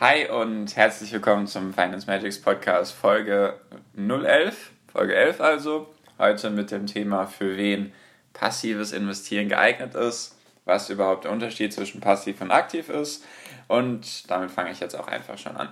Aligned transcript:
Hi 0.00 0.28
und 0.28 0.76
herzlich 0.76 1.10
willkommen 1.10 1.48
zum 1.48 1.74
Finance 1.74 2.06
Magics 2.06 2.40
Podcast 2.40 2.92
Folge 2.92 3.58
011, 3.96 4.70
Folge 4.92 5.16
11 5.16 5.40
also. 5.40 5.92
Heute 6.18 6.50
mit 6.50 6.70
dem 6.70 6.86
Thema, 6.86 7.26
für 7.26 7.56
wen 7.56 7.92
passives 8.32 8.92
Investieren 8.92 9.48
geeignet 9.48 9.96
ist, 9.96 10.38
was 10.64 10.88
überhaupt 10.88 11.24
der 11.24 11.32
Unterschied 11.32 11.72
zwischen 11.72 12.00
passiv 12.00 12.40
und 12.40 12.52
aktiv 12.52 12.88
ist. 12.90 13.24
Und 13.66 14.30
damit 14.30 14.52
fange 14.52 14.70
ich 14.70 14.78
jetzt 14.78 14.94
auch 14.94 15.08
einfach 15.08 15.36
schon 15.36 15.56
an. 15.56 15.68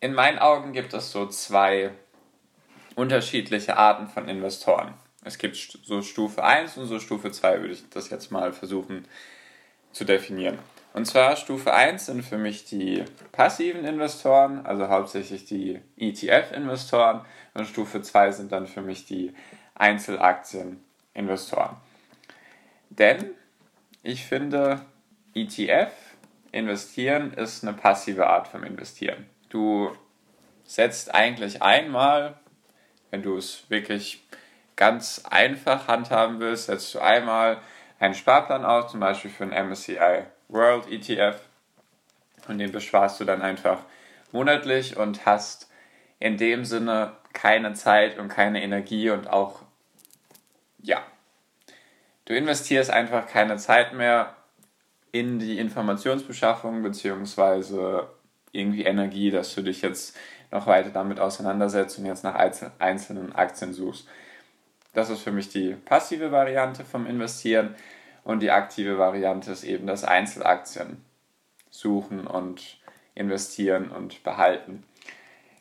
In 0.00 0.12
meinen 0.12 0.40
Augen 0.40 0.72
gibt 0.72 0.92
es 0.92 1.12
so 1.12 1.28
zwei 1.28 1.92
unterschiedliche 2.96 3.76
Arten 3.76 4.08
von 4.08 4.28
Investoren. 4.28 4.92
Es 5.22 5.38
gibt 5.38 5.54
so 5.54 6.02
Stufe 6.02 6.42
1 6.42 6.78
und 6.78 6.88
so 6.88 6.98
Stufe 6.98 7.30
2, 7.30 7.60
würde 7.60 7.74
ich 7.74 7.88
das 7.90 8.10
jetzt 8.10 8.32
mal 8.32 8.52
versuchen 8.52 9.06
zu 9.92 10.02
definieren. 10.02 10.58
Und 10.94 11.06
zwar 11.06 11.34
Stufe 11.34 11.74
1 11.74 12.06
sind 12.06 12.22
für 12.22 12.38
mich 12.38 12.66
die 12.66 13.04
passiven 13.32 13.84
Investoren, 13.84 14.64
also 14.64 14.88
hauptsächlich 14.88 15.44
die 15.44 15.80
ETF-Investoren. 15.96 17.22
Und 17.52 17.66
Stufe 17.66 18.00
2 18.00 18.30
sind 18.30 18.52
dann 18.52 18.68
für 18.68 18.80
mich 18.80 19.04
die 19.04 19.34
Einzelaktien-Investoren. 19.74 21.76
Denn 22.90 23.32
ich 24.04 24.24
finde, 24.24 24.82
ETF 25.34 25.90
investieren 26.52 27.32
ist 27.32 27.64
eine 27.64 27.76
passive 27.76 28.28
Art 28.28 28.46
vom 28.46 28.62
Investieren. 28.62 29.26
Du 29.48 29.90
setzt 30.62 31.12
eigentlich 31.12 31.60
einmal, 31.60 32.38
wenn 33.10 33.24
du 33.24 33.36
es 33.36 33.68
wirklich 33.68 34.22
ganz 34.76 35.24
einfach 35.28 35.88
handhaben 35.88 36.38
willst, 36.38 36.66
setzt 36.66 36.94
du 36.94 37.00
einmal 37.00 37.60
einen 37.98 38.14
Sparplan 38.14 38.64
auf, 38.64 38.86
zum 38.86 39.00
Beispiel 39.00 39.32
für 39.32 39.42
einen 39.42 39.70
MSCI 39.70 40.26
World 40.48 40.90
ETF 40.90 41.40
und 42.48 42.58
den 42.58 42.72
besparst 42.72 43.20
du 43.20 43.24
dann 43.24 43.42
einfach 43.42 43.80
monatlich 44.32 44.96
und 44.96 45.26
hast 45.26 45.70
in 46.20 46.36
dem 46.36 46.64
Sinne 46.64 47.12
keine 47.32 47.74
Zeit 47.74 48.18
und 48.18 48.28
keine 48.28 48.62
Energie 48.62 49.10
und 49.10 49.28
auch, 49.28 49.62
ja, 50.80 51.02
du 52.24 52.34
investierst 52.34 52.90
einfach 52.90 53.26
keine 53.26 53.56
Zeit 53.56 53.92
mehr 53.92 54.36
in 55.12 55.38
die 55.38 55.58
Informationsbeschaffung 55.58 56.82
beziehungsweise 56.82 58.08
irgendwie 58.52 58.84
Energie, 58.84 59.30
dass 59.30 59.54
du 59.54 59.62
dich 59.62 59.82
jetzt 59.82 60.16
noch 60.50 60.66
weiter 60.66 60.90
damit 60.90 61.20
auseinandersetzt 61.20 61.98
und 61.98 62.06
jetzt 62.06 62.24
nach 62.24 62.36
einzelnen 62.78 63.34
Aktien 63.34 63.72
suchst. 63.72 64.08
Das 64.92 65.10
ist 65.10 65.22
für 65.22 65.32
mich 65.32 65.48
die 65.48 65.74
passive 65.74 66.30
Variante 66.30 66.84
vom 66.84 67.06
Investieren. 67.06 67.74
Und 68.24 68.40
die 68.40 68.50
aktive 68.50 68.98
Variante 68.98 69.52
ist 69.52 69.64
eben 69.64 69.86
das 69.86 70.02
Einzelaktien 70.02 71.04
suchen 71.70 72.26
und 72.26 72.78
investieren 73.14 73.90
und 73.90 74.22
behalten. 74.22 74.84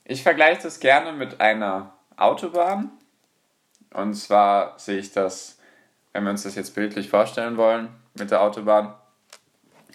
Ich 0.05 0.23
vergleiche 0.23 0.64
das 0.64 0.80
gerne 0.80 1.11
mit 1.11 1.42
einer 1.42 1.94
Autobahn. 2.17 2.92
Und 3.94 4.16
zwar 4.16 4.80
sehe 4.80 4.99
ich 4.99 5.11
das, 5.11 5.60
wenn 6.14 6.23
wir 6.23 6.32
uns 6.32 6.43
das 6.43 6.55
jetzt 6.55 6.73
bildlich 6.73 7.10
vorstellen 7.10 7.58
wollen, 7.58 7.89
mit 8.15 8.32
der 8.32 8.42
Autobahn. 8.42 8.93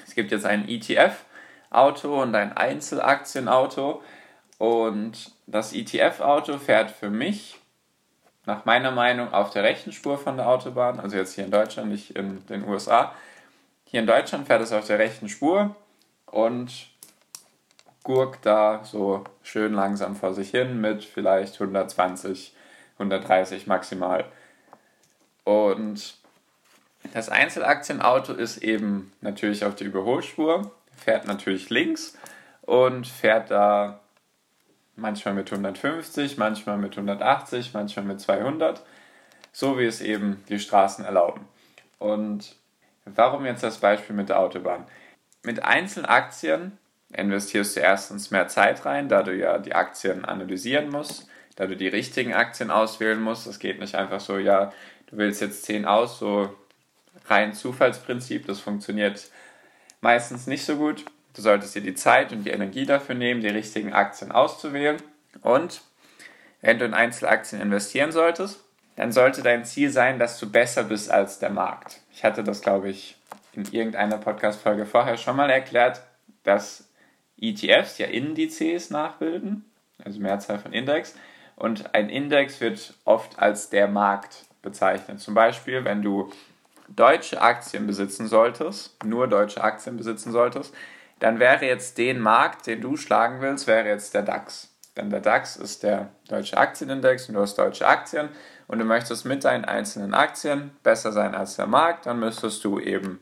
Es 0.07 0.15
gibt 0.15 0.31
jetzt 0.31 0.47
ein 0.47 0.69
ETF-Auto 0.69 2.23
und 2.23 2.35
ein 2.35 2.57
Einzelaktienauto. 2.57 4.03
Und 4.59 5.33
das 5.47 5.73
ETF-Auto 5.73 6.59
fährt 6.59 6.91
für 6.91 7.11
mich 7.11 7.58
nach 8.49 8.65
meiner 8.65 8.91
Meinung 8.91 9.35
auf 9.35 9.51
der 9.51 9.63
rechten 9.63 9.93
Spur 9.93 10.17
von 10.17 10.39
der 10.39 10.49
Autobahn, 10.49 11.01
also 11.01 11.19
jetzt 11.19 11.35
hier 11.35 11.45
in 11.45 11.51
Deutschland, 11.51 11.91
nicht 11.91 12.17
in 12.17 12.45
den 12.47 12.67
USA. 12.67 13.13
Hier 13.85 14.01
in 14.01 14.07
Deutschland 14.07 14.47
fährt 14.47 14.63
es 14.63 14.73
auf 14.73 14.87
der 14.87 14.99
rechten 14.99 15.29
Spur 15.29 15.77
und 16.25 16.89
gurkt 18.05 18.47
da 18.47 18.81
so 18.85 19.23
schön 19.43 19.75
langsam 19.75 20.17
vor 20.17 20.33
sich 20.33 20.51
hin 20.51 20.81
mit 20.81 21.05
vielleicht 21.05 21.61
120, 21.61 22.55
130 22.95 23.67
maximal. 23.67 24.25
Und 25.45 26.17
das 27.13 27.29
Einzelaktienauto 27.29 28.33
ist 28.33 28.57
eben 28.59 29.13
natürlich 29.21 29.67
auf 29.67 29.75
der 29.75 29.89
Überholspur, 29.89 30.71
fährt 30.97 31.27
natürlich 31.27 31.69
links 31.69 32.17
und 32.63 33.07
fährt 33.07 33.51
da 33.51 34.01
manchmal 34.99 35.35
mit 35.35 35.51
150, 35.51 36.37
manchmal 36.37 36.79
mit 36.79 36.93
180, 36.93 37.73
manchmal 37.73 38.05
mit 38.05 38.21
200, 38.21 38.85
so 39.53 39.79
wie 39.79 39.87
es 39.87 40.01
eben 40.01 40.45
die 40.49 40.59
Straßen 40.59 41.05
erlauben. 41.05 41.47
Und 41.99 42.55
warum 43.05 43.47
jetzt 43.47 43.63
das 43.63 43.79
Beispiel 43.79 44.15
mit 44.15 44.29
der 44.29 44.41
Autobahn? 44.41 44.87
Mit 45.43 45.63
Einzelaktien 45.65 46.79
investierst 47.13 47.77
du 47.77 47.81
erstens 47.81 48.31
mehr 48.31 48.49
Zeit 48.49 48.85
rein, 48.85 49.09
da 49.09 49.23
du 49.23 49.35
ja 49.35 49.59
die 49.59 49.75
Aktien 49.75 50.25
analysieren 50.25 50.91
musst, 50.91 51.29
da 51.57 51.67
du 51.67 51.77
die 51.77 51.89
richtigen 51.89 52.35
Aktien 52.35 52.71
auswählen 52.71 53.21
musst. 53.21 53.47
Das 53.47 53.59
geht 53.59 53.81
nicht 53.81 53.95
einfach 53.95 54.21
so, 54.21 54.39
ja, 54.39 54.73
du 55.07 55.17
wählst 55.17 55.41
jetzt 55.41 55.65
10 55.65 55.87
aus, 55.87 56.19
so 56.19 56.55
rein 57.27 57.55
Zufallsprinzip, 57.55 58.47
das 58.47 58.61
funktioniert 58.61 59.31
meistens 60.01 60.47
nicht 60.47 60.65
so 60.65 60.77
gut. 60.77 61.05
Du 61.39 61.43
solltest 61.43 61.77
dir 61.77 61.83
die 61.83 61.95
Zeit 61.95 62.33
und 62.33 62.43
die 62.43 62.51
Energie 62.51 62.85
dafür 62.85 63.15
nehmen, 63.15 63.41
die 63.41 63.47
richtigen 63.47 63.93
Aktien 63.93 64.33
auszuwählen. 64.33 64.97
Und 65.41 65.83
wenn 66.63 66.81
du 66.81 66.85
in 66.85 66.95
Einzelaktien 66.95 67.63
investieren 67.63 68.11
solltest, 68.11 68.59
dann 68.97 69.13
sollte 69.13 69.45
dein 69.45 69.65
Ziel 69.65 69.91
sein, 69.91 70.19
dass 70.19 70.41
du 70.41 70.51
besser 70.51 70.83
bist 70.83 71.13
als 71.13 71.39
der 71.39 71.51
Markt. 71.51 72.01
Ich 72.13 72.25
hatte 72.25 72.43
das, 72.43 72.61
glaube 72.61 72.89
ich, 72.89 73.17
in 73.53 73.63
irgendeiner 73.71 74.19
Podcast-Folge 74.19 74.85
vorher 74.85 75.17
schon 75.17 75.37
mal 75.37 75.49
erklärt, 75.49 76.03
dass 76.43 76.89
ETFs 77.41 77.99
ja 77.99 78.09
Indizes 78.09 78.91
nachbilden, 78.91 79.65
also 80.05 80.19
Mehrzahl 80.19 80.59
von 80.59 80.73
Index. 80.73 81.15
Und 81.55 81.95
ein 81.95 82.09
Index 82.09 82.61
wird 82.61 82.95
oft 83.05 83.39
als 83.39 83.71
der 83.71 83.87
Markt 83.87 84.45
bezeichnet. 84.61 85.21
Zum 85.21 85.35
Beispiel, 85.35 85.85
wenn 85.85 86.03
du 86.03 86.33
deutsche 86.89 87.41
Aktien 87.41 87.87
besitzen 87.87 88.27
solltest, 88.27 89.05
nur 89.05 89.29
deutsche 89.29 89.63
Aktien 89.63 89.97
besitzen 89.97 90.33
solltest, 90.33 90.75
dann 91.21 91.41
wäre 91.41 91.67
jetzt 91.67 91.99
den 91.99 92.21
Markt, 92.21 92.67
den 92.67 92.81
du 92.81 92.97
schlagen 92.97 93.41
willst, 93.41 93.67
wäre 93.67 93.87
jetzt 93.87 94.15
der 94.15 94.23
DAX. 94.23 94.75
Denn 94.97 95.11
der 95.11 95.21
DAX 95.21 95.57
ist 95.57 95.83
der 95.83 96.11
deutsche 96.29 96.57
Aktienindex 96.57 97.29
und 97.29 97.35
du 97.35 97.41
hast 97.41 97.57
deutsche 97.57 97.87
Aktien 97.87 98.29
und 98.67 98.79
du 98.79 98.85
möchtest 98.85 99.25
mit 99.25 99.45
deinen 99.45 99.65
einzelnen 99.65 100.15
Aktien 100.15 100.73
besser 100.83 101.13
sein 101.13 101.35
als 101.35 101.57
der 101.57 101.67
Markt, 101.67 102.07
dann 102.07 102.19
müsstest 102.19 102.65
du 102.65 102.79
eben 102.79 103.21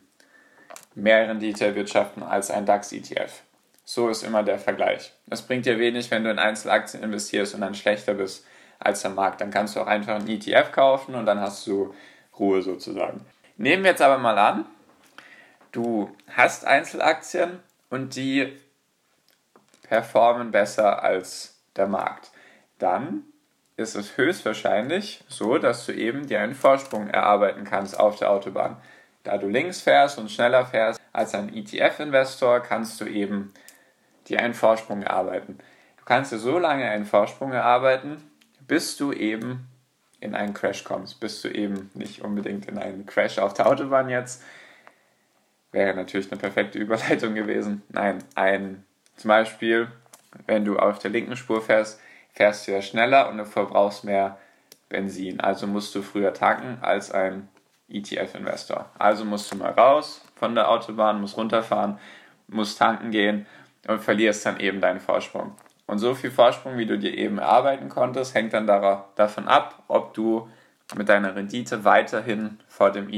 mehr 0.94 1.28
Rendite 1.28 1.66
erwirtschaften 1.66 2.22
als 2.22 2.50
ein 2.50 2.66
DAX-ETF. 2.66 3.42
So 3.84 4.08
ist 4.08 4.24
immer 4.24 4.42
der 4.42 4.58
Vergleich. 4.58 5.12
Es 5.30 5.42
bringt 5.42 5.66
dir 5.66 5.78
wenig, 5.78 6.10
wenn 6.10 6.24
du 6.24 6.30
in 6.30 6.38
Einzelaktien 6.38 7.02
investierst 7.02 7.54
und 7.54 7.60
dann 7.60 7.74
schlechter 7.74 8.14
bist 8.14 8.44
als 8.78 9.02
der 9.02 9.12
Markt. 9.12 9.40
Dann 9.40 9.50
kannst 9.50 9.76
du 9.76 9.80
auch 9.80 9.86
einfach 9.86 10.16
einen 10.16 10.28
ETF 10.28 10.72
kaufen 10.72 11.14
und 11.14 11.26
dann 11.26 11.40
hast 11.40 11.66
du 11.66 11.94
Ruhe 12.38 12.62
sozusagen. 12.62 13.24
Nehmen 13.56 13.84
wir 13.84 13.92
jetzt 13.92 14.02
aber 14.02 14.18
mal 14.18 14.38
an, 14.38 14.66
du 15.72 16.10
hast 16.34 16.66
Einzelaktien 16.66 17.60
und 17.90 18.16
die 18.16 18.56
performen 19.82 20.50
besser 20.50 21.02
als 21.02 21.60
der 21.76 21.86
Markt. 21.86 22.30
Dann 22.78 23.24
ist 23.76 23.94
es 23.94 24.16
höchstwahrscheinlich 24.16 25.22
so, 25.28 25.58
dass 25.58 25.86
du 25.86 25.92
eben 25.92 26.26
dir 26.26 26.40
einen 26.40 26.54
Vorsprung 26.54 27.08
erarbeiten 27.08 27.64
kannst 27.64 27.98
auf 27.98 28.16
der 28.18 28.30
Autobahn. 28.30 28.76
Da 29.22 29.38
du 29.38 29.48
links 29.48 29.80
fährst 29.80 30.18
und 30.18 30.30
schneller 30.30 30.64
fährst 30.64 31.00
als 31.12 31.34
ein 31.34 31.54
ETF-Investor, 31.54 32.60
kannst 32.60 33.00
du 33.00 33.04
eben 33.06 33.52
dir 34.28 34.40
einen 34.40 34.54
Vorsprung 34.54 35.02
erarbeiten. 35.02 35.58
Du 35.98 36.04
kannst 36.04 36.32
dir 36.32 36.38
so 36.38 36.58
lange 36.58 36.88
einen 36.88 37.06
Vorsprung 37.06 37.52
erarbeiten, 37.52 38.30
bis 38.66 38.96
du 38.96 39.12
eben 39.12 39.66
in 40.20 40.34
einen 40.34 40.54
Crash 40.54 40.84
kommst, 40.84 41.20
bis 41.20 41.42
du 41.42 41.48
eben 41.48 41.90
nicht 41.94 42.22
unbedingt 42.22 42.66
in 42.66 42.78
einen 42.78 43.04
Crash 43.06 43.38
auf 43.38 43.52
der 43.54 43.66
Autobahn 43.66 44.08
jetzt 44.08 44.42
wäre 45.76 45.94
natürlich 45.94 46.32
eine 46.32 46.40
perfekte 46.40 46.78
Überleitung 46.78 47.34
gewesen. 47.34 47.82
Nein, 47.90 48.18
ein 48.34 48.84
zum 49.16 49.28
Beispiel, 49.28 49.88
wenn 50.46 50.64
du 50.64 50.78
auf 50.78 50.98
der 50.98 51.10
linken 51.10 51.36
Spur 51.36 51.62
fährst, 51.62 52.00
fährst 52.32 52.66
du 52.66 52.72
ja 52.72 52.82
schneller 52.82 53.28
und 53.28 53.38
du 53.38 53.44
verbrauchst 53.44 54.04
mehr 54.04 54.38
Benzin. 54.88 55.40
Also 55.40 55.66
musst 55.66 55.94
du 55.94 56.02
früher 56.02 56.32
tanken 56.32 56.78
als 56.82 57.12
ein 57.12 57.48
ETF-Investor. 57.88 58.90
Also 58.98 59.24
musst 59.24 59.52
du 59.52 59.56
mal 59.56 59.70
raus 59.72 60.22
von 60.34 60.54
der 60.54 60.70
Autobahn, 60.70 61.20
musst 61.20 61.36
runterfahren, 61.36 61.98
musst 62.48 62.78
tanken 62.78 63.10
gehen 63.10 63.46
und 63.86 64.02
verlierst 64.02 64.44
dann 64.46 64.58
eben 64.60 64.80
deinen 64.80 65.00
Vorsprung. 65.00 65.56
Und 65.86 65.98
so 65.98 66.14
viel 66.14 66.30
Vorsprung, 66.30 66.78
wie 66.78 66.86
du 66.86 66.98
dir 66.98 67.16
eben 67.16 67.38
erarbeiten 67.38 67.88
konntest, 67.88 68.34
hängt 68.34 68.52
dann 68.52 68.66
davon 68.66 69.46
ab, 69.46 69.82
ob 69.88 70.14
du 70.14 70.48
mit 70.96 71.08
deiner 71.08 71.36
Rendite 71.36 71.84
weiterhin 71.84 72.58
vor 72.66 72.90
dem 72.90 73.08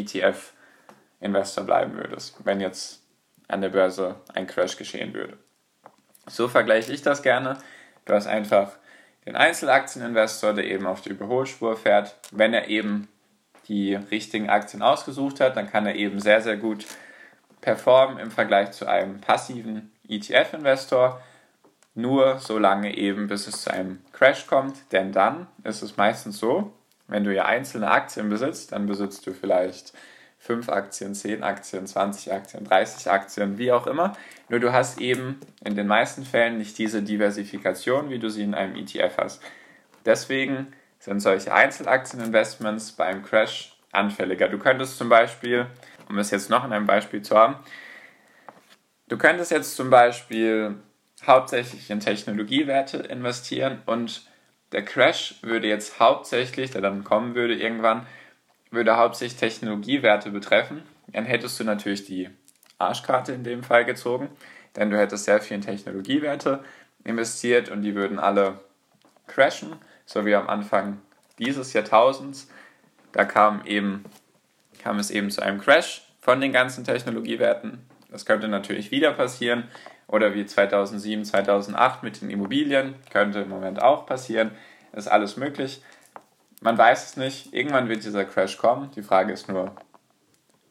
ETF-Investor 1.21 1.65
bleiben 1.65 1.97
würdest, 1.97 2.37
wenn 2.45 2.61
jetzt 2.61 3.03
an 3.49 3.61
der 3.61 3.71
Börse 3.71 4.17
ein 4.35 4.47
Crash 4.47 4.77
geschehen 4.77 5.15
würde. 5.15 5.39
So 6.27 6.49
vergleiche 6.49 6.93
ich 6.93 7.03
das 7.03 7.23
gerne. 7.23 7.59
Du 8.05 8.15
hast 8.15 8.27
einfach 8.27 8.73
den 9.27 9.37
Einzelaktieninvestor, 9.37 10.55
der 10.55 10.65
eben 10.65 10.87
auf 10.87 11.01
die 11.01 11.11
Überholspur 11.11 11.77
fährt. 11.77 12.17
Wenn 12.31 12.55
er 12.55 12.69
eben 12.69 13.09
die 13.69 13.95
richtigen 13.95 14.49
Aktien 14.49 14.83
ausgesucht 14.83 15.41
hat, 15.41 15.57
dann 15.57 15.71
kann 15.71 15.87
er 15.87 15.95
eben 15.95 16.21
sehr, 16.21 16.41
sehr 16.41 16.57
gut 16.57 16.87
performen 17.61 18.19
im 18.19 18.31
Vergleich 18.31 18.73
zu 18.73 18.87
einem 18.87 19.21
passiven 19.21 19.93
ETF-Investor. 20.09 21.21
Nur 21.95 22.39
so 22.39 22.59
lange 22.59 22.97
eben, 22.97 23.27
bis 23.27 23.47
es 23.47 23.63
zu 23.63 23.73
einem 23.73 24.03
Crash 24.13 24.47
kommt. 24.47 24.77
Denn 24.93 25.13
dann 25.13 25.49
ist 25.65 25.83
es 25.83 25.97
meistens 25.97 26.39
so, 26.39 26.73
wenn 27.09 27.25
du 27.25 27.35
ja 27.35 27.47
einzelne 27.47 27.91
Aktien 27.91 28.29
besitzt, 28.29 28.73
dann 28.73 28.87
besitzt 28.87 29.27
du 29.27 29.33
vielleicht 29.33 29.93
5 30.39 30.69
Aktien, 30.69 31.15
10 31.15 31.43
Aktien, 31.43 31.87
20 31.87 32.33
Aktien, 32.33 32.65
30 32.65 33.11
Aktien, 33.11 33.59
wie 33.59 33.73
auch 33.73 33.87
immer. 33.87 34.17
Nur 34.49 34.61
du 34.61 34.73
hast 34.73 35.01
eben 35.01 35.41
in 35.65 35.75
den 35.75 35.87
meisten 35.87 36.25
Fällen 36.25 36.59
nicht 36.59 36.79
diese 36.79 37.03
Diversifikation, 37.03 38.09
wie 38.11 38.19
du 38.19 38.31
sie 38.31 38.45
in 38.45 38.55
einem 38.55 38.77
ETF 38.77 39.19
hast. 39.19 39.43
Deswegen 40.05 40.69
sind 41.01 41.21
solche 41.21 41.53
Einzelaktieninvestments 41.53 42.93
bei 42.93 43.07
einem 43.07 43.25
Crash 43.25 43.77
anfälliger. 43.93 44.49
Du 44.49 44.59
könntest 44.59 44.97
zum 44.97 45.09
Beispiel, 45.09 45.67
um 46.09 46.19
es 46.19 46.31
jetzt 46.31 46.51
noch 46.51 46.65
in 46.65 46.73
einem 46.73 46.87
Beispiel 46.87 47.23
zu 47.23 47.37
haben, 47.37 47.57
du 49.09 49.19
könntest 49.19 49.51
jetzt 49.51 49.77
zum 49.77 49.91
Beispiel 49.91 50.77
hauptsächlich 51.27 51.91
in 51.91 52.01
Technologiewerte 52.01 52.99
investieren 52.99 53.83
und 53.87 54.27
der 54.73 54.85
Crash 54.85 55.37
würde 55.43 55.67
jetzt 55.67 55.99
hauptsächlich, 55.99 56.71
der 56.71 56.83
dann 56.83 57.05
kommen 57.05 57.35
würde 57.35 57.55
irgendwann, 57.55 58.07
würde 58.71 58.97
hauptsächlich 58.97 59.39
Technologiewerte 59.39 60.31
betreffen, 60.31 60.83
dann 61.09 61.25
hättest 61.25 61.59
du 61.59 61.65
natürlich 61.65 62.05
die 62.05 62.31
Arschkarte 62.79 63.33
in 63.33 63.45
dem 63.45 63.63
Fall 63.63 63.85
gezogen, 63.85 64.29
denn 64.77 64.91
du 64.91 64.99
hättest 64.99 65.25
sehr 65.25 65.41
viel 65.41 65.57
in 65.57 65.63
Technologiewerte 65.63 66.63
investiert 67.05 67.71
und 67.71 67.83
die 67.83 67.95
würden 67.95 68.19
alle 68.19 68.61
crashen, 69.27 69.77
so 70.07 70.25
wie 70.25 70.35
am 70.35 70.49
Anfang 70.49 71.01
dieses 71.39 71.73
Jahrtausends. 71.73 72.49
Da 73.13 73.25
kam, 73.25 73.63
eben, 73.65 74.05
kam 74.83 74.99
es 74.99 75.11
eben 75.11 75.31
zu 75.31 75.43
einem 75.43 75.61
Crash 75.61 76.07
von 76.21 76.41
den 76.41 76.53
ganzen 76.53 76.85
Technologiewerten. 76.85 77.79
Das 78.11 78.27
könnte 78.27 78.49
natürlich 78.49 78.91
wieder 78.91 79.13
passieren 79.13 79.65
oder 80.07 80.35
wie 80.35 80.45
2007, 80.45 81.25
2008 81.25 82.03
mit 82.03 82.21
den 82.21 82.31
Immobilien, 82.31 82.95
könnte 83.11 83.41
im 83.41 83.49
Moment 83.49 83.83
auch 83.83 84.07
passieren, 84.07 84.51
ist 84.93 85.09
alles 85.09 85.37
möglich. 85.37 85.83
Man 86.61 86.77
weiß 86.77 87.11
es 87.11 87.17
nicht. 87.17 87.55
Irgendwann 87.55 87.89
wird 87.89 88.05
dieser 88.05 88.25
Crash 88.25 88.57
kommen. 88.59 88.91
Die 88.97 89.03
Frage 89.03 89.33
ist 89.33 89.49
nur, 89.49 89.75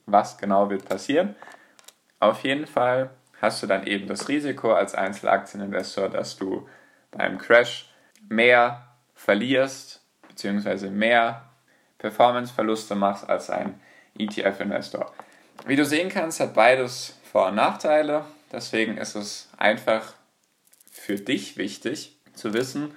was 0.05 0.37
genau 0.37 0.69
wird 0.69 0.85
passieren. 0.85 1.35
Auf 2.19 2.43
jeden 2.43 2.65
Fall 2.65 3.11
hast 3.41 3.61
du 3.61 3.67
dann 3.67 3.85
eben 3.85 4.07
das 4.07 4.27
Risiko 4.27 4.73
als 4.73 4.95
Einzelaktieninvestor, 4.95 6.09
dass 6.09 6.37
du 6.37 6.67
beim 7.11 7.37
Crash 7.37 7.89
mehr 8.27 8.87
verlierst, 9.13 10.01
beziehungsweise 10.27 10.89
mehr 10.89 11.49
Performanceverluste 11.99 12.95
machst 12.95 13.29
als 13.29 13.49
ein 13.49 13.79
ETF-Investor. 14.17 15.11
Wie 15.65 15.75
du 15.75 15.85
sehen 15.85 16.09
kannst, 16.09 16.39
hat 16.39 16.53
beides 16.53 17.19
Vor- 17.31 17.47
und 17.47 17.55
Nachteile. 17.55 18.25
Deswegen 18.51 18.97
ist 18.97 19.15
es 19.15 19.49
einfach 19.57 20.13
für 20.91 21.15
dich 21.15 21.57
wichtig 21.57 22.17
zu 22.33 22.53
wissen, 22.53 22.95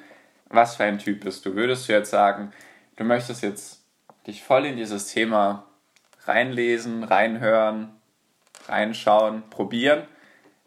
was 0.49 0.77
für 0.77 0.85
ein 0.85 0.99
Typ 0.99 1.25
bist 1.25 1.45
du. 1.47 1.55
Würdest 1.55 1.89
du 1.89 1.93
jetzt 1.93 2.11
sagen, 2.11 2.53
du 3.01 3.07
möchtest 3.07 3.43
jetzt 3.43 3.83
dich 4.27 4.43
voll 4.43 4.67
in 4.67 4.77
dieses 4.77 5.07
Thema 5.07 5.65
reinlesen, 6.27 7.03
reinhören, 7.03 7.99
reinschauen, 8.69 9.49
probieren, 9.49 10.07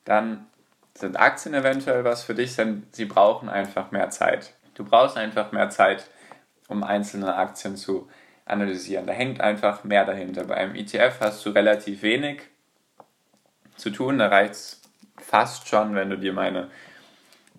dann 0.04 0.48
sind 0.96 1.16
Aktien 1.20 1.54
eventuell 1.54 2.04
was 2.04 2.24
für 2.24 2.34
dich, 2.34 2.56
denn 2.56 2.88
sie 2.92 3.06
brauchen 3.06 3.50
einfach 3.50 3.92
mehr 3.92 4.10
Zeit. 4.10 4.54
Du 4.74 4.84
brauchst 4.84 5.16
einfach 5.16 5.52
mehr 5.52 5.70
Zeit, 5.70 6.10
um 6.68 6.84
einzelne 6.84 7.36
Aktien 7.36 7.78
zu 7.78 8.10
analysieren. 8.46 9.06
Da 9.06 9.14
hängt 9.14 9.40
einfach 9.40 9.84
mehr 9.84 10.04
dahinter. 10.04 10.46
Bei 10.46 10.56
einem 10.56 10.74
ETF 10.74 11.20
hast 11.20 11.46
du 11.46 11.52
relativ 11.52 12.02
wenig 12.02 12.42
zu 13.76 13.92
tun. 13.92 14.18
Da 14.18 14.30
reicht 14.30 14.54
es 14.54 14.82
fast 15.18 15.68
schon, 15.68 15.94
wenn 15.94 16.10
du 16.10 16.18
dir 16.18 16.34
meine 16.34 16.72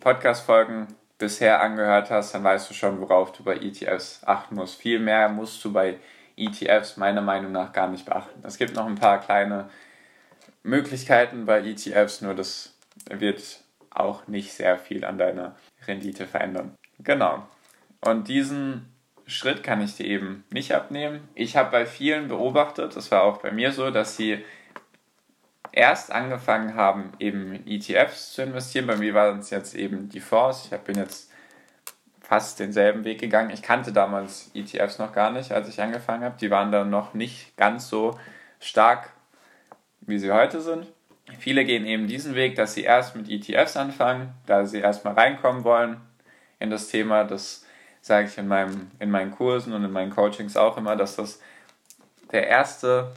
Podcast-Folgen 0.01 0.89
bisher 1.19 1.63
angehört 1.63 2.11
hast, 2.11 2.35
dann 2.35 2.45
weißt 2.45 2.69
du 2.69 2.75
schon, 2.75 3.01
worauf 3.01 3.33
du 3.33 3.45
bei 3.45 3.57
ETFs 3.57 4.23
achten 4.25 4.57
musst. 4.57 4.81
Viel 4.81 4.99
mehr 4.99 5.29
musst 5.29 5.65
du 5.65 5.73
bei 5.73 5.99
ETFs 6.37 6.97
meiner 6.97 7.21
Meinung 7.21 7.53
nach 7.53 7.73
gar 7.73 7.89
nicht 7.89 8.05
beachten. 8.05 8.41
Es 8.45 8.59
gibt 8.59 8.75
noch 8.75 8.87
ein 8.87 8.97
paar 8.97 9.21
kleine 9.21 9.71
Möglichkeiten 10.63 11.47
bei 11.47 11.61
ETFs, 11.61 12.21
nur 12.21 12.35
das 12.35 12.75
wird 13.09 13.63
auch 13.91 14.27
nicht 14.27 14.53
sehr 14.53 14.79
viel 14.79 15.05
an 15.05 15.19
deiner 15.19 15.55
Rendite 15.87 16.27
verändern. 16.27 16.75
Genau. 16.99 17.47
Und 18.01 18.29
diesen 18.29 18.93
Schritt 19.27 19.63
kann 19.63 19.81
ich 19.81 19.97
dir 19.97 20.07
eben 20.07 20.45
nicht 20.51 20.75
abnehmen. 20.75 21.29
Ich 21.35 21.57
habe 21.57 21.71
bei 21.71 21.87
vielen 21.87 22.29
beobachtet, 22.29 22.97
das 22.97 23.11
war 23.11 23.23
auch 23.23 23.39
bei 23.39 23.51
mir 23.51 23.73
so, 23.73 23.91
dass 23.91 24.17
sie 24.17 24.45
erst 25.75 26.13
angefangen 26.13 26.77
haben, 26.77 27.13
eben 27.19 27.67
ETFs 27.67 28.33
zu 28.33 28.43
investieren. 28.43 28.87
Bei 28.87 28.97
mir 28.97 29.13
waren 29.13 29.41
es 29.41 29.51
jetzt 29.51 29.75
eben 29.75 30.09
die 30.09 30.21
Fonds. 30.21 30.69
Ich 30.71 30.79
bin 30.79 30.97
jetzt 30.97 31.31
fast 32.21 32.61
denselben 32.61 33.05
Weg 33.05 33.21
gegangen. 33.21 33.51
Ich 33.51 33.63
kannte 33.63 33.93
damals 33.93 34.51
ETFs 34.55 34.99
noch 34.99 35.13
gar 35.13 35.31
nicht, 35.31 35.53
als 35.53 35.69
ich 35.69 35.83
angefangen 35.83 36.25
habe. 36.25 36.37
Die 36.41 36.51
waren 36.51 36.71
dann 36.71 36.91
noch 36.91 37.13
nicht 37.13 37.57
ganz 37.57 37.89
so 37.89 38.19
stark, 38.61 39.11
wie 40.01 40.19
sie 40.19 40.31
heute 40.31 40.61
sind. 40.61 40.87
Viele 41.39 41.65
gehen 41.65 41.87
eben 41.87 42.07
diesen 42.07 42.35
Weg, 42.35 42.55
dass 42.55 42.75
sie 42.75 42.85
erst 42.85 43.17
mit 43.17 43.29
ETFs 43.29 43.77
anfangen, 43.77 44.33
da 44.47 44.67
sie 44.67 44.79
erstmal 44.79 45.15
reinkommen 45.15 45.65
wollen 45.65 46.01
in 46.61 46.71
das 46.71 46.89
Thema. 46.89 47.25
Das 47.25 47.67
sage 48.01 48.29
ich 48.29 48.39
in, 48.39 48.47
meinem, 48.47 48.93
in 49.01 49.11
meinen 49.11 49.33
Kursen 49.33 49.73
und 49.73 49.85
in 49.85 49.91
meinen 49.91 50.15
Coachings 50.15 50.57
auch 50.57 50.77
immer, 50.77 50.95
dass 50.95 51.17
das 51.17 51.41
der 52.31 52.47
erste 52.47 53.13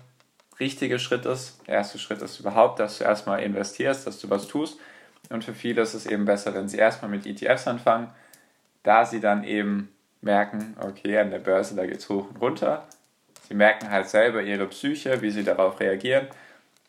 richtige 0.59 0.99
Schritt 0.99 1.25
ist. 1.25 1.59
Der 1.67 1.75
erste 1.75 1.99
Schritt 1.99 2.21
ist 2.21 2.39
überhaupt, 2.39 2.79
dass 2.79 2.97
du 2.97 3.03
erstmal 3.03 3.43
investierst, 3.43 4.07
dass 4.07 4.19
du 4.19 4.29
was 4.29 4.47
tust. 4.47 4.79
Und 5.29 5.43
für 5.43 5.53
viele 5.53 5.81
ist 5.81 5.93
es 5.93 6.05
eben 6.05 6.25
besser, 6.25 6.53
wenn 6.53 6.69
sie 6.69 6.77
erstmal 6.77 7.11
mit 7.11 7.25
ETFs 7.25 7.67
anfangen, 7.67 8.09
da 8.83 9.05
sie 9.05 9.19
dann 9.19 9.43
eben 9.43 9.89
merken, 10.21 10.75
okay, 10.79 11.17
an 11.19 11.31
der 11.31 11.39
Börse, 11.39 11.75
da 11.75 11.85
geht 11.85 11.97
es 11.97 12.09
hoch 12.09 12.29
und 12.29 12.41
runter. 12.41 12.87
Sie 13.47 13.53
merken 13.53 13.89
halt 13.89 14.09
selber 14.09 14.41
ihre 14.41 14.67
Psyche, 14.67 15.21
wie 15.21 15.31
sie 15.31 15.43
darauf 15.43 15.79
reagieren. 15.79 16.27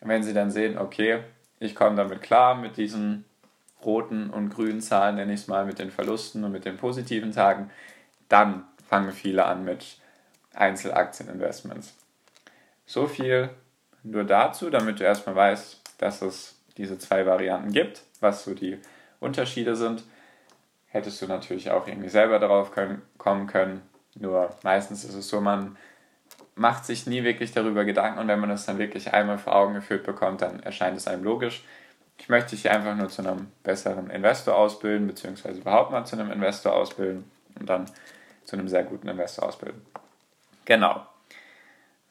Und 0.01 0.09
wenn 0.09 0.23
sie 0.23 0.33
dann 0.33 0.51
sehen, 0.51 0.77
okay, 0.77 1.19
ich 1.59 1.75
komme 1.75 1.95
damit 1.95 2.21
klar 2.21 2.55
mit 2.55 2.77
diesen 2.77 3.25
roten 3.83 4.29
und 4.29 4.49
grünen 4.49 4.81
Zahlen, 4.81 5.15
nenne 5.15 5.33
ich 5.33 5.41
es 5.41 5.47
mal, 5.47 5.65
mit 5.65 5.79
den 5.79 5.91
Verlusten 5.91 6.43
und 6.43 6.51
mit 6.51 6.65
den 6.65 6.77
positiven 6.77 7.31
Tagen, 7.31 7.69
dann 8.27 8.63
fangen 8.87 9.11
viele 9.11 9.45
an 9.45 9.63
mit 9.63 9.97
Einzelaktieninvestments. 10.53 11.95
So 12.89 13.05
viel 13.05 13.51
nur 14.01 14.23
dazu, 14.23 14.71
damit 14.71 14.99
du 14.99 15.03
erstmal 15.03 15.35
weißt, 15.35 15.79
dass 15.99 16.23
es 16.23 16.59
diese 16.75 16.97
zwei 16.97 17.23
Varianten 17.23 17.71
gibt, 17.71 18.01
was 18.19 18.43
so 18.43 18.55
die 18.55 18.79
Unterschiede 19.19 19.75
sind. 19.75 20.03
Hättest 20.87 21.21
du 21.21 21.27
natürlich 21.27 21.69
auch 21.69 21.85
irgendwie 21.85 22.09
selber 22.09 22.39
darauf 22.39 22.71
können, 22.71 23.03
kommen 23.19 23.45
können. 23.45 23.83
Nur 24.15 24.49
meistens 24.63 25.03
ist 25.03 25.13
es 25.13 25.29
so, 25.29 25.39
man 25.39 25.77
macht 26.55 26.83
sich 26.83 27.05
nie 27.05 27.23
wirklich 27.23 27.51
darüber 27.51 27.85
Gedanken 27.85 28.17
und 28.17 28.27
wenn 28.27 28.39
man 28.39 28.49
es 28.49 28.65
dann 28.65 28.79
wirklich 28.79 29.13
einmal 29.13 29.37
vor 29.37 29.55
Augen 29.55 29.75
geführt 29.75 30.03
bekommt, 30.03 30.41
dann 30.41 30.59
erscheint 30.63 30.97
es 30.97 31.07
einem 31.07 31.23
logisch. 31.23 31.63
Ich 32.17 32.27
möchte 32.27 32.55
dich 32.55 32.71
einfach 32.71 32.95
nur 32.95 33.09
zu 33.09 33.21
einem 33.21 33.51
besseren 33.61 34.09
Investor 34.09 34.55
ausbilden, 34.55 35.05
beziehungsweise 35.05 35.59
überhaupt 35.59 35.91
mal 35.91 36.05
zu 36.05 36.17
einem 36.17 36.31
Investor 36.31 36.73
ausbilden 36.73 37.29
und 37.59 37.69
dann 37.69 37.85
zu 38.45 38.57
einem 38.57 38.67
sehr 38.67 38.83
guten 38.83 39.07
Investor 39.09 39.45
ausbilden. 39.47 39.85
Genau. 40.65 41.05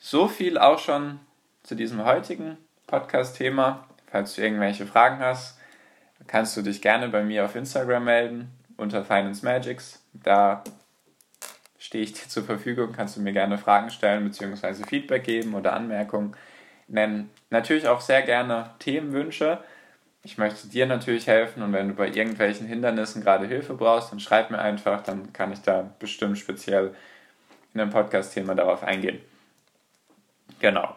So 0.01 0.29
viel 0.29 0.59
auch 0.59 0.79
schon 0.79 1.19
zu 1.65 1.75
diesem 1.75 2.05
heutigen 2.05 2.57
Podcast-Thema. 2.87 3.85
Falls 4.07 4.37
du 4.37 4.43
irgendwelche 4.43 4.87
Fragen 4.87 5.19
hast, 5.19 5.59
kannst 6.29 6.57
du 6.57 6.63
dich 6.63 6.81
gerne 6.81 7.09
bei 7.09 7.25
mir 7.25 7.45
auf 7.45 7.57
Instagram 7.57 8.05
melden 8.05 8.51
unter 8.77 9.05
Finance 9.05 9.45
Magics. 9.45 10.01
Da 10.13 10.63
stehe 11.79 12.05
ich 12.05 12.13
dir 12.13 12.29
zur 12.29 12.45
Verfügung, 12.45 12.93
kannst 12.93 13.17
du 13.17 13.21
mir 13.21 13.33
gerne 13.33 13.59
Fragen 13.59 13.91
stellen 13.91 14.25
bzw. 14.25 14.85
Feedback 14.87 15.25
geben 15.25 15.55
oder 15.55 15.73
Anmerkungen 15.73 16.37
nennen. 16.87 17.31
Natürlich 17.51 17.89
auch 17.89 18.01
sehr 18.01 18.23
gerne 18.23 18.71
Themenwünsche. 18.79 19.59
Ich 20.23 20.39
möchte 20.39 20.69
dir 20.69 20.87
natürlich 20.87 21.27
helfen 21.27 21.63
und 21.63 21.73
wenn 21.73 21.89
du 21.89 21.95
bei 21.95 22.09
irgendwelchen 22.09 22.69
Hindernissen 22.69 23.21
gerade 23.21 23.47
Hilfe 23.47 23.75
brauchst, 23.75 24.13
dann 24.13 24.21
schreib 24.21 24.51
mir 24.53 24.59
einfach, 24.59 25.03
dann 25.03 25.33
kann 25.33 25.53
ich 25.53 25.63
da 25.63 25.91
bestimmt 25.99 26.39
speziell 26.39 26.95
in 27.75 27.81
einem 27.81 27.91
Podcast-Thema 27.91 28.55
darauf 28.55 28.85
eingehen. 28.85 29.21
Genau. 30.61 30.95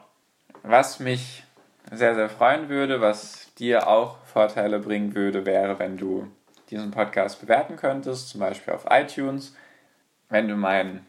Was 0.64 1.00
mich 1.00 1.44
sehr, 1.92 2.16
sehr 2.16 2.30
freuen 2.30 2.70
würde, 2.70 3.02
was 3.02 3.54
dir 3.56 3.88
auch 3.88 4.24
Vorteile 4.26 4.80
bringen 4.80 5.16
würde, 5.16 5.46
wäre, 5.46 5.80
wenn 5.80 5.98
du 5.98 6.32
diesen 6.70 6.92
Podcast 6.92 7.42
bewerten 7.42 7.76
könntest, 7.76 8.30
zum 8.30 8.40
Beispiel 8.40 8.74
auf 8.74 8.86
iTunes. 8.90 9.56
Wenn 10.30 10.48
du 10.48 10.56
meinen 10.56 11.06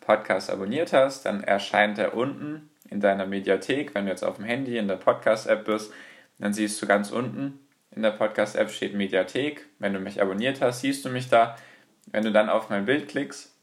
Podcast 0.00 0.50
abonniert 0.50 0.92
hast, 0.92 1.26
dann 1.26 1.44
erscheint 1.44 1.98
er 1.98 2.14
unten 2.14 2.70
in 2.88 3.00
deiner 3.00 3.26
Mediathek. 3.26 3.94
Wenn 3.94 4.06
du 4.06 4.10
jetzt 4.10 4.24
auf 4.24 4.36
dem 4.36 4.44
Handy 4.44 4.76
in 4.78 4.88
der 4.88 4.96
Podcast-App 4.96 5.64
bist, 5.64 5.92
dann 6.38 6.52
siehst 6.52 6.80
du 6.82 6.86
ganz 6.86 7.12
unten 7.12 7.60
in 7.90 8.02
der 8.02 8.10
Podcast-App 8.12 8.70
steht 8.70 8.94
Mediathek. 8.94 9.66
Wenn 9.78 9.92
du 9.92 10.00
mich 10.00 10.22
abonniert 10.22 10.60
hast, 10.60 10.80
siehst 10.80 11.04
du 11.04 11.08
mich 11.08 11.28
da. 11.28 11.56
Wenn 12.06 12.24
du 12.24 12.32
dann 12.32 12.48
auf 12.48 12.70
mein 12.70 12.84
Bild 12.84 13.08
klickst, 13.08 13.54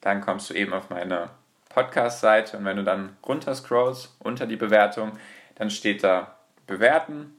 dann 0.00 0.20
kommst 0.20 0.50
du 0.50 0.54
eben 0.54 0.72
auf 0.72 0.90
meine 0.90 1.30
Podcast-Seite 1.68 2.56
und 2.56 2.64
wenn 2.64 2.76
du 2.76 2.84
dann 2.84 3.16
runter 3.26 3.54
scrollst 3.54 4.16
unter 4.20 4.46
die 4.46 4.56
Bewertung, 4.56 5.12
dann 5.56 5.70
steht 5.70 6.02
da 6.02 6.36
Bewerten. 6.66 7.36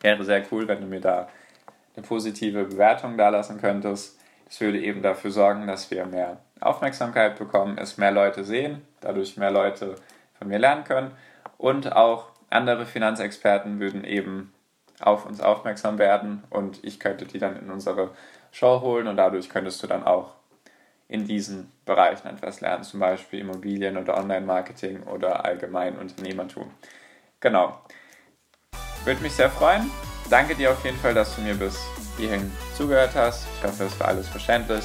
Wäre 0.00 0.24
sehr 0.24 0.44
cool, 0.50 0.68
wenn 0.68 0.80
du 0.80 0.86
mir 0.86 1.00
da 1.00 1.28
eine 1.96 2.06
positive 2.06 2.64
Bewertung 2.64 3.16
da 3.16 3.28
lassen 3.28 3.60
könntest. 3.60 4.18
Das 4.46 4.60
würde 4.60 4.80
eben 4.80 5.02
dafür 5.02 5.30
sorgen, 5.30 5.66
dass 5.66 5.90
wir 5.90 6.04
mehr 6.06 6.38
Aufmerksamkeit 6.60 7.38
bekommen, 7.38 7.78
es 7.78 7.98
mehr 7.98 8.12
Leute 8.12 8.44
sehen, 8.44 8.82
dadurch 9.00 9.36
mehr 9.36 9.50
Leute 9.50 9.96
von 10.38 10.48
mir 10.48 10.58
lernen 10.58 10.84
können 10.84 11.12
und 11.58 11.92
auch 11.92 12.28
andere 12.50 12.86
Finanzexperten 12.86 13.80
würden 13.80 14.04
eben 14.04 14.52
auf 15.00 15.26
uns 15.26 15.40
aufmerksam 15.40 15.98
werden 15.98 16.44
und 16.50 16.84
ich 16.84 17.00
könnte 17.00 17.24
die 17.24 17.38
dann 17.38 17.56
in 17.56 17.70
unsere 17.70 18.10
Show 18.52 18.80
holen 18.80 19.08
und 19.08 19.16
dadurch 19.16 19.48
könntest 19.48 19.82
du 19.82 19.86
dann 19.86 20.04
auch 20.04 20.32
in 21.12 21.26
diesen 21.26 21.70
Bereichen 21.84 22.26
etwas 22.26 22.60
lernen, 22.60 22.84
zum 22.84 23.00
Beispiel 23.00 23.40
Immobilien 23.40 23.98
oder 23.98 24.16
Online-Marketing 24.16 25.02
oder 25.02 25.44
allgemein 25.44 25.98
Unternehmertum. 25.98 26.70
Genau. 27.40 27.80
Würde 29.04 29.20
mich 29.20 29.32
sehr 29.32 29.50
freuen. 29.50 29.90
Danke 30.30 30.54
dir 30.54 30.70
auf 30.70 30.82
jeden 30.84 30.96
Fall, 30.96 31.12
dass 31.12 31.36
du 31.36 31.42
mir 31.42 31.54
bis 31.54 31.78
hierhin 32.16 32.50
zugehört 32.74 33.14
hast. 33.14 33.46
Ich 33.58 33.64
hoffe, 33.64 33.84
es 33.84 34.00
war 34.00 34.08
alles 34.08 34.28
verständlich. 34.28 34.84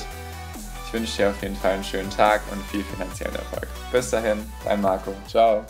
Ich 0.85 0.93
wünsche 0.93 1.17
dir 1.17 1.29
auf 1.29 1.41
jeden 1.41 1.55
Fall 1.55 1.73
einen 1.73 1.83
schönen 1.83 2.09
Tag 2.09 2.41
und 2.51 2.61
viel 2.65 2.83
finanziellen 2.83 3.35
Erfolg. 3.35 3.67
Bis 3.91 4.09
dahin, 4.09 4.39
dein 4.65 4.81
Marco. 4.81 5.13
Ciao. 5.27 5.65